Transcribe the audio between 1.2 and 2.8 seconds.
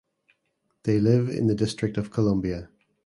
in the District of Columbia.